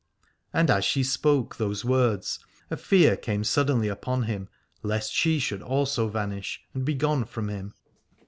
[0.51, 2.39] And as she spoke those words
[2.71, 4.49] a fear came suddenly upon him
[4.81, 7.75] lest she also should vanish and be gone from him.